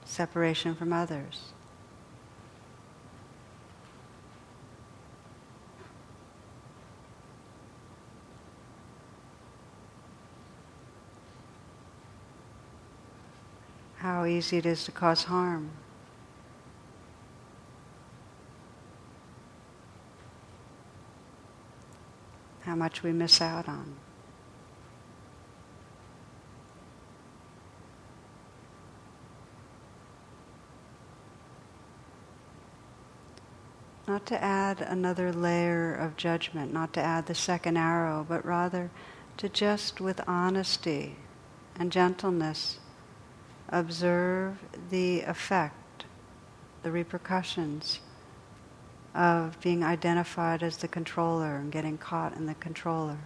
[0.05, 1.53] separation from others.
[13.99, 15.71] How easy it is to cause harm.
[22.77, 23.97] How much we miss out on.
[34.07, 38.91] Not to add another layer of judgment, not to add the second arrow, but rather
[39.39, 41.17] to just with honesty
[41.79, 42.79] and gentleness
[43.71, 44.59] observe
[44.91, 46.05] the effect,
[46.83, 48.01] the repercussions
[49.17, 53.17] of being identified as the controller and getting caught in the controller.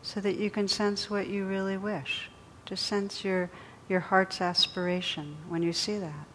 [0.00, 2.30] So that you can sense what you really wish.
[2.64, 3.50] Just sense your,
[3.86, 6.26] your heart's aspiration when you see that.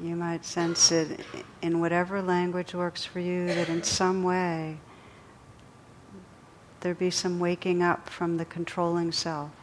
[0.00, 1.20] You might sense it
[1.60, 4.78] in whatever language works for you, that in some way
[6.80, 9.57] there be some waking up from the controlling self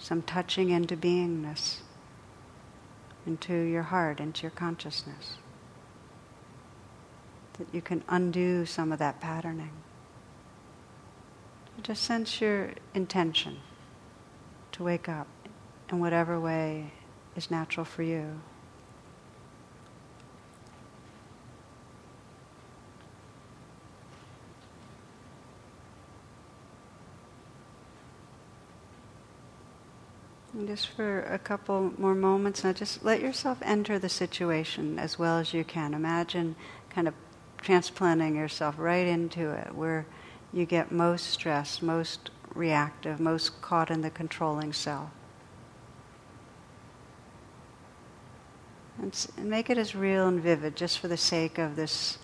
[0.00, 1.76] some touching into beingness,
[3.26, 5.36] into your heart, into your consciousness.
[7.58, 9.72] That you can undo some of that patterning.
[11.82, 13.58] Just sense your intention
[14.72, 15.28] to wake up
[15.90, 16.92] in whatever way
[17.36, 18.40] is natural for you.
[30.49, 35.18] And just for a couple more moments now, just let yourself enter the situation as
[35.18, 35.94] well as you can.
[35.94, 36.56] Imagine
[36.88, 37.14] kind of
[37.58, 40.06] transplanting yourself right into it where
[40.52, 45.10] you get most stressed, most reactive, most caught in the controlling self.
[48.98, 52.18] And, make it as real and vivid just for the sake of this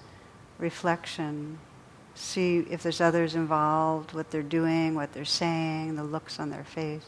[0.58, 1.58] reflection.
[2.14, 6.64] See if there's others involved, what they're doing, what they're saying, the looks on their
[6.64, 7.04] face.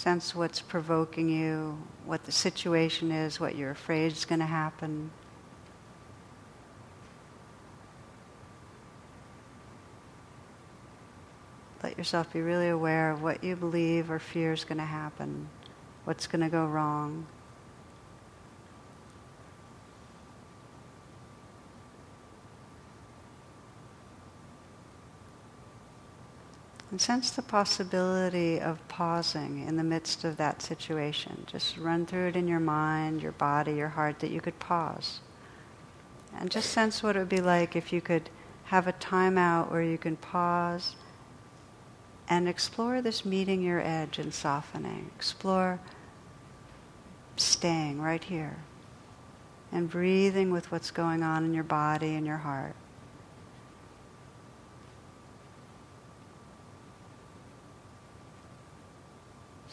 [0.00, 1.76] Sense what's provoking you,
[2.06, 5.10] what the situation is, what you're afraid is going to happen.
[11.82, 15.50] Let yourself be really aware of what you believe or fear is going to happen,
[16.04, 17.26] what's going to go wrong.
[26.90, 31.44] And sense the possibility of pausing in the midst of that situation.
[31.46, 35.20] Just run through it in your mind, your body, your heart, that you could pause.
[36.36, 38.28] And just sense what it would be like if you could
[38.64, 40.96] have a timeout where you can pause
[42.28, 45.10] and explore this meeting your edge and softening.
[45.16, 45.80] Explore
[47.36, 48.56] staying right here
[49.72, 52.74] and breathing with what's going on in your body and your heart.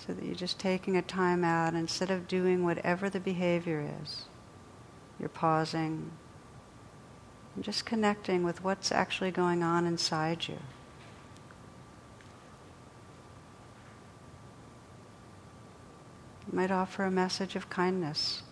[0.07, 4.23] So that you're just taking a time out instead of doing whatever the behavior is.
[5.19, 6.11] You're pausing
[7.55, 10.59] and just connecting with what's actually going on inside you.
[16.47, 18.43] You might offer a message of kindness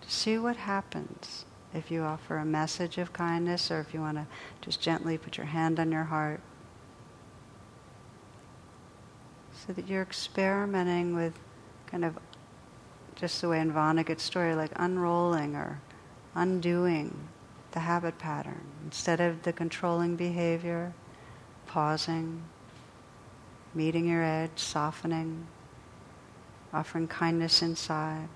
[0.00, 4.16] to see what happens if you offer a message of kindness or if you want
[4.16, 4.26] to
[4.60, 6.40] just gently put your hand on your heart.
[9.68, 11.38] So that you're experimenting with
[11.86, 12.18] kind of
[13.16, 15.78] just the way in Vonnegut's story, like unrolling or
[16.34, 17.28] undoing
[17.72, 18.62] the habit pattern.
[18.86, 20.94] Instead of the controlling behavior,
[21.66, 22.44] pausing,
[23.74, 25.46] meeting your edge, softening,
[26.72, 28.28] offering kindness inside.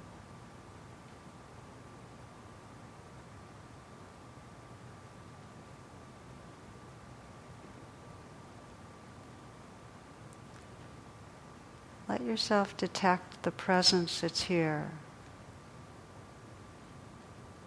[12.13, 14.91] Let yourself detect the presence that's here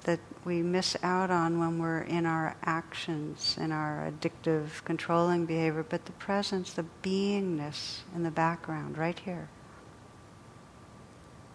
[0.01, 5.81] that we miss out on when we're in our actions, in our addictive, controlling behavior,
[5.81, 9.49] but the presence, the beingness in the background, right here.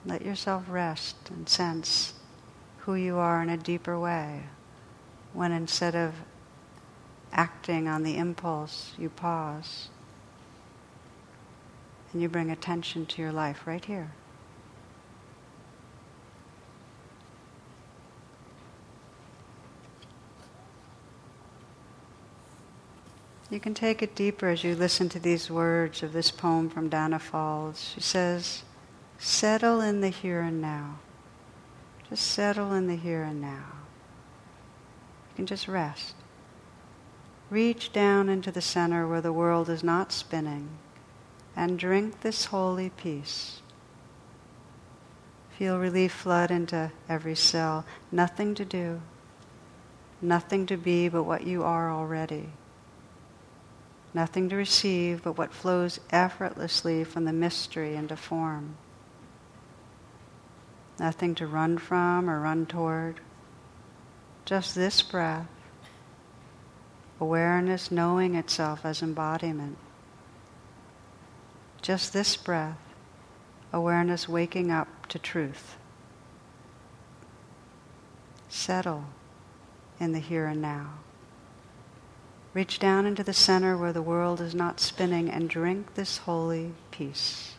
[0.05, 2.15] Let yourself rest and sense
[2.79, 4.47] who you are in a deeper way
[5.33, 6.13] when instead of
[7.33, 9.91] acting on the impulse, you pause
[12.13, 14.13] and you bring attention to your life right here.
[23.51, 26.89] You can take it deeper as you listen to these words of this poem from
[26.89, 27.95] Danna Faulds.
[27.95, 28.63] She says,
[29.19, 31.01] Settle in the here and now.
[32.09, 33.67] Just settle in the here and now.
[35.31, 36.15] You can just rest.
[37.51, 40.69] Reach down into the center where the world is not spinning
[41.61, 43.61] and drink this holy peace.
[45.59, 47.85] Feel relief flood into every cell.
[48.11, 49.03] Nothing to do,
[50.23, 52.49] nothing to be but what you are already.
[54.15, 58.77] Nothing to receive but what flows effortlessly from the mystery into form.
[60.99, 63.21] Nothing to run from or run toward.
[64.47, 65.47] Just this breath,
[67.21, 69.77] awareness knowing itself as embodiment.
[71.83, 72.79] Just this breath,
[73.73, 75.77] awareness waking up to truth.
[78.49, 79.05] Settle
[79.99, 80.95] in the here and now.
[82.53, 86.73] Reach down into the center where the world is not spinning and drink this holy
[86.91, 87.55] peace.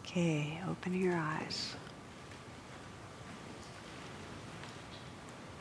[0.00, 1.74] Okay, open your eyes.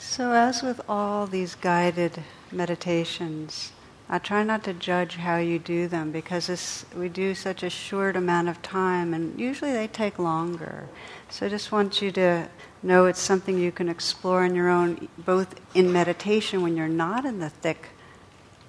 [0.09, 3.73] So, as with all these guided meditations,
[4.09, 7.69] I try not to judge how you do them because this, we do such a
[7.69, 10.87] short amount of time and usually they take longer.
[11.29, 12.47] So I just want you to
[12.81, 17.25] know it's something you can explore on your own, both in meditation when you're not
[17.25, 17.89] in the thick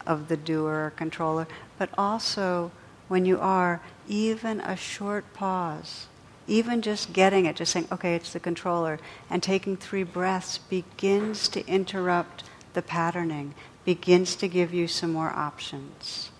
[0.07, 1.47] of the doer or controller,
[1.78, 2.72] but also
[3.07, 6.09] when you are, even a short pause,
[6.49, 8.99] even just getting it, just saying, okay, it's the controller,
[9.30, 12.44] and taking three breaths begins to interrupt
[12.74, 16.30] the patterning begins to give you some more options.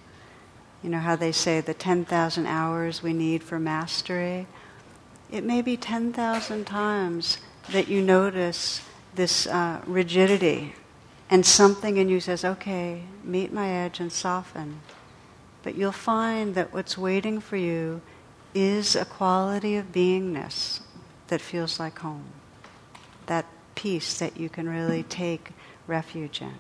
[0.83, 4.47] You know how they say the 10,000 hours we need for mastery?
[5.31, 7.39] It may be 10,000 times
[7.71, 8.83] that you notice
[9.15, 10.75] this uh, rigidity
[11.31, 14.81] and something in you says, okay, meet my edge and soften.
[15.63, 18.01] But you'll find that what's waiting for you
[18.59, 20.81] is a quality of beingness
[21.29, 22.25] that feels like home.
[23.27, 23.47] That
[23.77, 25.51] peace that you can really take
[25.87, 26.57] refuge in.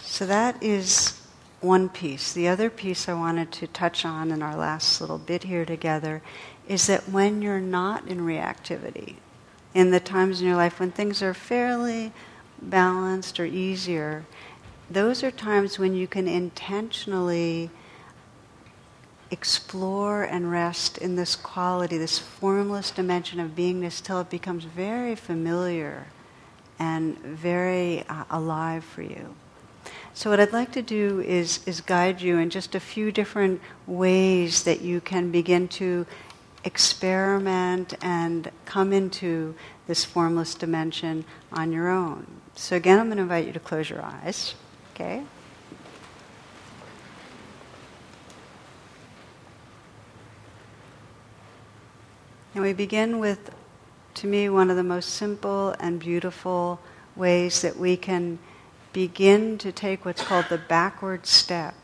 [0.00, 1.20] So that is
[1.60, 2.32] one piece.
[2.32, 6.22] The other piece I wanted to touch on in our last little bit here together
[6.68, 9.16] is that when you're not in reactivity,
[9.74, 12.12] in the times in your life when things are fairly
[12.62, 14.24] balanced or easier,
[14.88, 17.70] those are times when you can intentionally
[19.30, 25.14] explore and rest in this quality, this formless dimension of beingness, till it becomes very
[25.14, 26.06] familiar
[26.78, 29.34] and very uh, alive for you.
[30.12, 33.60] So, what I'd like to do is, is guide you in just a few different
[33.86, 36.06] ways that you can begin to
[36.64, 39.54] experiment and come into
[39.86, 42.26] this formless dimension on your own.
[42.54, 44.54] So, again, I'm going to invite you to close your eyes,
[44.94, 45.24] okay?
[52.54, 53.50] And we begin with,
[54.14, 56.78] to me, one of the most simple and beautiful
[57.16, 58.38] ways that we can
[58.92, 61.74] begin to take what's called the backward step.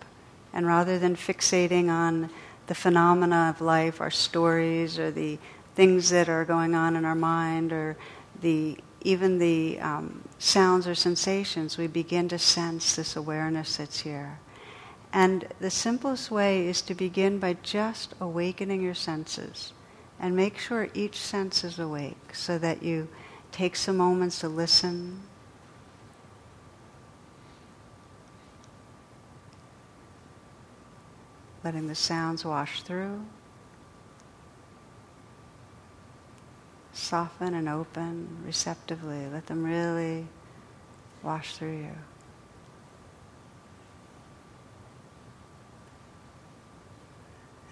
[0.53, 2.31] And rather than fixating on
[2.68, 5.39] the phenomena of life, our stories, or the
[5.75, 7.97] things that are going on in our mind, or
[8.41, 14.39] the even the um, sounds or sensations, we begin to sense this awareness that's here.
[15.12, 19.73] And the simplest way is to begin by just awakening your senses
[20.21, 23.09] and make sure each sense is awake so that you
[23.51, 25.23] take some moments to listen
[31.64, 33.25] letting the sounds wash through.
[36.93, 39.27] Soften and open receptively.
[39.33, 40.27] Let them really
[41.23, 42.10] wash through you.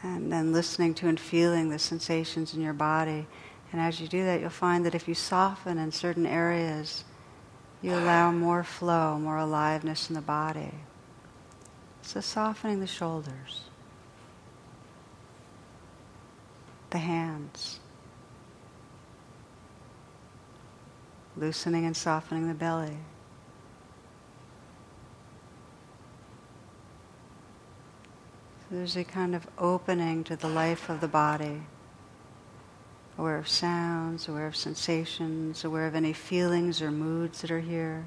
[0.03, 3.26] And then listening to and feeling the sensations in your body.
[3.72, 7.05] And as you do that, you'll find that if you soften in certain areas,
[7.82, 10.72] you allow more flow, more aliveness in the body.
[12.03, 13.62] So softening the shoulders.
[16.90, 17.80] the hands,
[21.36, 22.96] loosening and softening the belly.
[28.70, 31.62] There's a kind of opening to the life of the body,
[33.16, 38.06] aware of sounds, aware of sensations, aware of any feelings or moods that are here.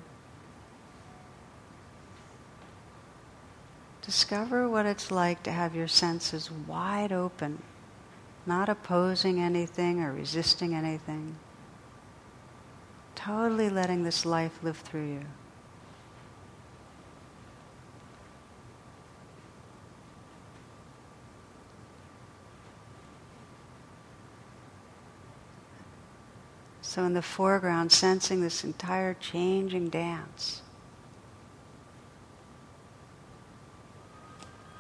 [4.01, 7.61] Discover what it's like to have your senses wide open
[8.45, 11.37] not opposing anything or resisting anything.
[13.15, 15.25] Totally letting this life live through you.
[26.91, 30.61] So, in the foreground, sensing this entire changing dance.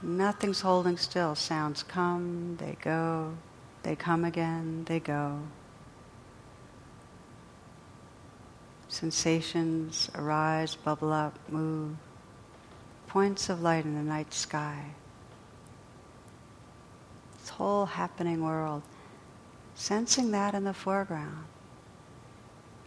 [0.01, 1.35] Nothing's holding still.
[1.35, 3.37] Sounds come, they go.
[3.83, 5.39] They come again, they go.
[8.89, 11.95] Sensations arise, bubble up, move.
[13.07, 14.83] Points of light in the night sky.
[17.39, 18.81] This whole happening world.
[19.75, 21.45] Sensing that in the foreground.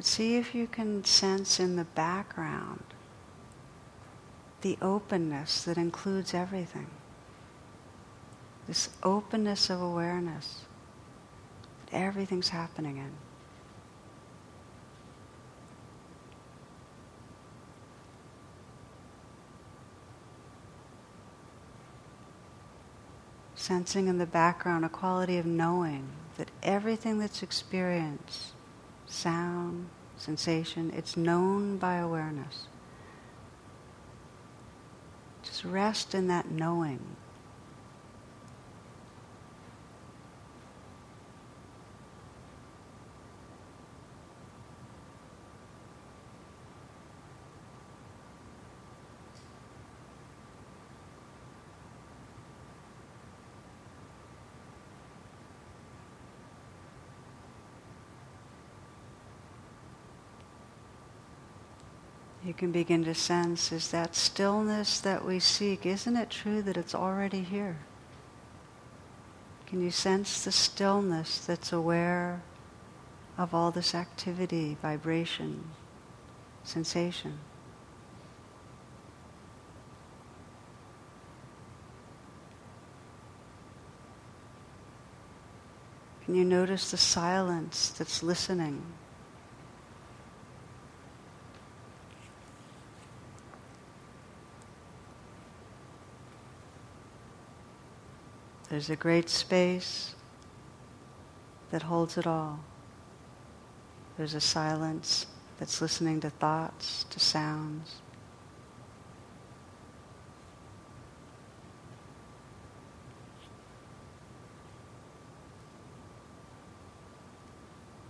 [0.00, 2.84] See if you can sense in the background
[4.64, 6.86] the openness that includes everything.
[8.66, 10.64] This openness of awareness
[11.84, 13.12] that everything's happening in.
[23.54, 28.53] Sensing in the background a quality of knowing that everything that's experienced,
[29.06, 32.66] sound, sensation, it's known by awareness.
[35.42, 37.16] Just rest in that knowing.
[62.54, 66.76] You can begin to sense is that stillness that we seek, isn't it true that
[66.76, 67.78] it's already here?
[69.66, 72.42] Can you sense the stillness that's aware
[73.36, 75.64] of all this activity, vibration,
[76.62, 77.38] sensation?
[86.24, 88.80] Can you notice the silence that's listening?
[98.68, 100.14] There's a great space
[101.70, 102.60] that holds it all.
[104.16, 105.26] There's a silence
[105.58, 107.96] that's listening to thoughts, to sounds.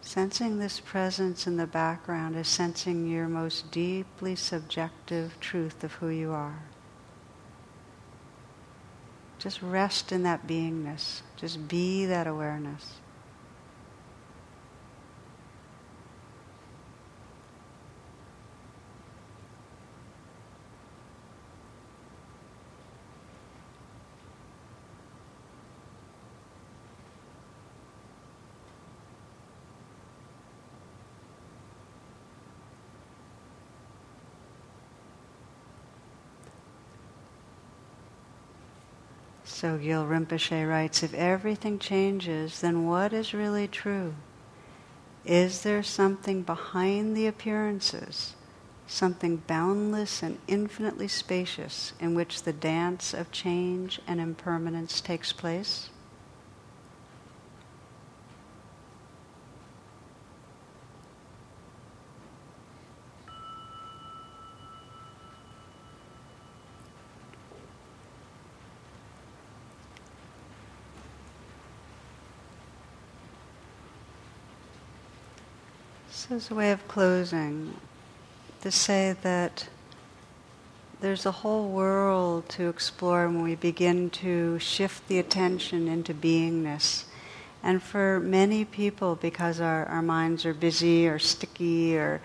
[0.03, 6.09] Sensing this presence in the background is sensing your most deeply subjective truth of who
[6.09, 6.63] you are.
[9.45, 11.21] Just rest in that beingness.
[11.37, 12.95] Just be that awareness.
[39.65, 44.15] Sogyal Rinpoche writes, if everything changes, then what is really true?
[45.25, 48.35] Is there something behind the appearances,
[48.87, 55.89] something boundless and infinitely spacious in which the dance of change and impermanence takes place?
[76.27, 77.75] So, as a way of closing,
[78.63, 79.69] to say that
[81.03, 87.05] there's a whole world to explore when we begin to shift the attention into beingness.
[87.63, 92.23] And for many people, because our, our minds are busy or sticky or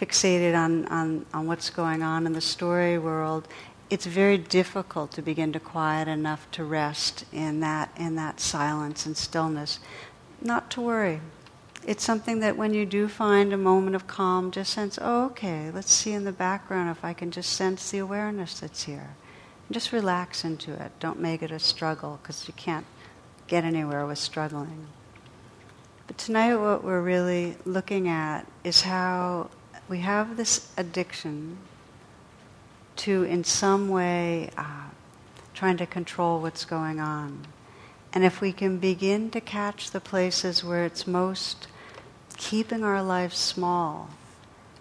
[0.00, 3.46] fixated on, on, on what's going on in the story world,
[3.90, 9.04] it's very difficult to begin to quiet enough to rest in that, in that silence
[9.04, 9.80] and stillness.
[10.40, 11.20] Not to worry,
[11.86, 15.70] it's something that when you do find a moment of calm, just sense, oh, okay,
[15.70, 19.16] let's see in the background if I can just sense the awareness that's here.
[19.68, 20.92] And just relax into it.
[21.00, 22.86] Don't make it a struggle because you can't
[23.46, 24.86] get anywhere with struggling.
[26.06, 29.50] But tonight, what we're really looking at is how
[29.88, 31.58] we have this addiction
[32.96, 34.88] to, in some way, uh,
[35.54, 37.46] trying to control what's going on.
[38.12, 41.68] And if we can begin to catch the places where it's most
[42.36, 44.10] keeping our lives small,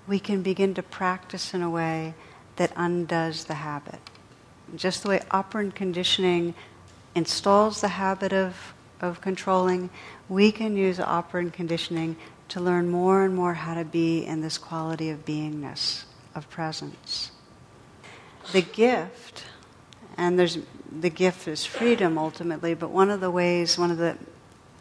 [0.08, 2.14] we can begin to practice in a way
[2.56, 4.00] that undoes the habit.
[4.76, 6.54] Just the way operant conditioning
[7.16, 9.90] installs the habit of, of controlling,
[10.30, 12.16] we can use operant conditioning
[12.50, 17.32] to learn more and more how to be in this quality of beingness, of presence.
[18.52, 19.46] The gift,
[20.18, 20.58] and there's
[20.92, 24.18] the gift is freedom ultimately, but one of the ways, one of the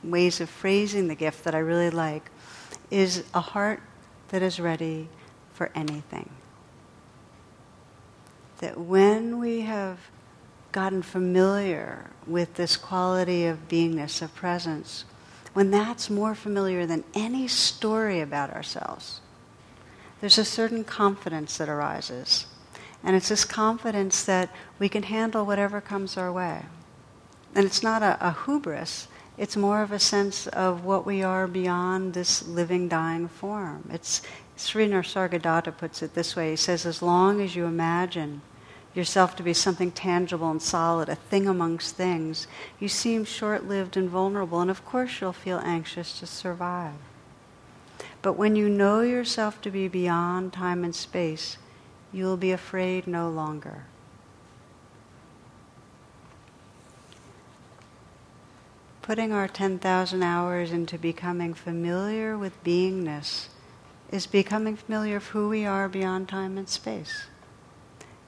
[0.04, 2.31] ways of phrasing the gift that I really like
[2.92, 3.80] is a heart
[4.28, 5.08] that is ready
[5.54, 6.28] for anything.
[8.58, 9.98] That when we have
[10.72, 15.04] gotten familiar with this quality of beingness, of presence,
[15.54, 19.20] when that's more familiar than any story about ourselves,
[20.20, 22.46] there's a certain confidence that arises.
[23.02, 26.66] And it's this confidence that we can handle whatever comes our way.
[27.54, 29.08] And it's not a, a hubris,
[29.38, 33.88] it's more of a sense of what we are beyond this living, dying form.
[33.92, 34.22] It's
[34.56, 36.50] Sri Nisargadatta puts it this way.
[36.50, 38.42] He says, as long as you imagine
[38.94, 42.46] yourself to be something tangible and solid, a thing amongst things,
[42.78, 46.92] you seem short-lived and vulnerable, and of course you'll feel anxious to survive.
[48.20, 51.56] But when you know yourself to be beyond time and space,
[52.12, 53.86] you will be afraid no longer.
[59.02, 63.48] Putting our 10,000 hours into becoming familiar with beingness
[64.12, 67.24] is becoming familiar of who we are beyond time and space.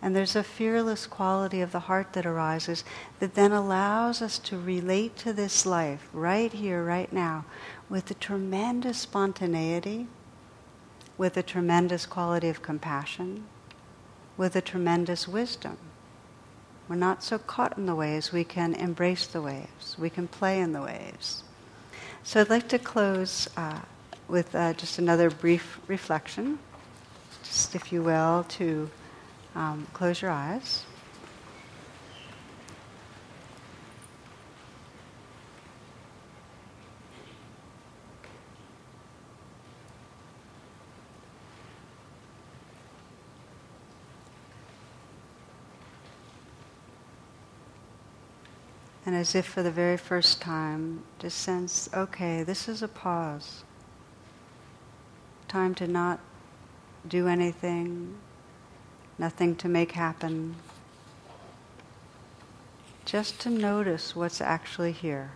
[0.03, 2.85] And there's a fearless quality of the heart that arises
[3.21, 7.47] that then allows us to relate to this life right here, right now,
[7.89, 10.09] with a tremendous spontaneity,
[11.17, 13.45] with a tremendous quality of compassion,
[14.37, 15.79] with a tremendous wisdom.
[16.89, 20.61] We're not so caught in the waves, we can embrace the waves, we can play
[20.61, 21.43] in the waves.
[22.23, 23.81] So I'd like to close uh,
[24.29, 26.59] with uh, just another brief reflection,
[27.43, 28.91] just if you will, to
[29.55, 30.85] um, close your eyes.
[49.07, 53.65] And as if for the very first time, just sense okay, this is a pause.
[55.47, 56.21] Time to not
[57.07, 58.15] do anything,
[59.19, 60.57] nothing to make happen.
[63.05, 65.33] Just to notice what's actually here.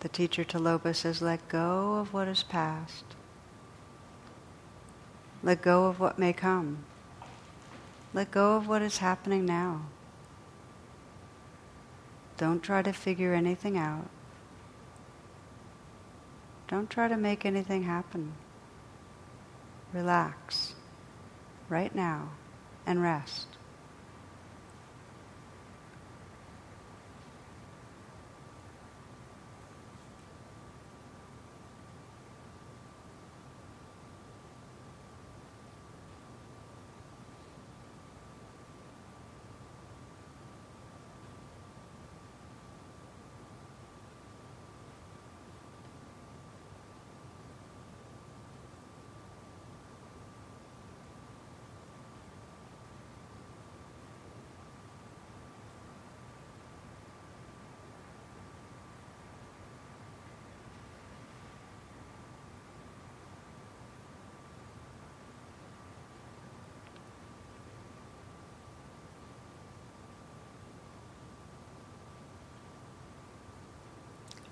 [0.00, 3.04] The teacher Tilopa says, let go of what is past.
[5.44, 6.78] Let go of what may come.
[8.14, 9.82] Let go of what is happening now.
[12.38, 14.08] Don't try to figure anything out.
[16.66, 18.32] Don't try to make anything happen.
[19.92, 20.76] Relax
[21.68, 22.30] right now
[22.86, 23.53] and rest.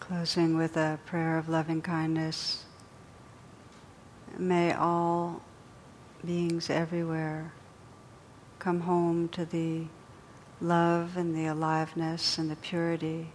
[0.02, 2.64] Closing with a prayer of loving kindness.
[4.36, 5.42] May all
[6.26, 7.52] beings everywhere
[8.58, 9.84] come home to the
[10.60, 13.28] love and the aliveness and the purity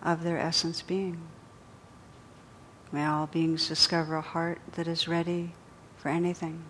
[0.00, 1.20] of their essence being.
[2.92, 5.54] May all beings discover a heart that is ready
[5.96, 6.62] for anything.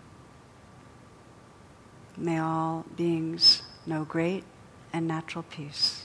[2.17, 4.45] May all beings know great
[4.91, 6.04] and natural peace.